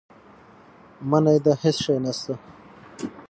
[1.09, 2.33] منی دی هېڅ شی نه شته.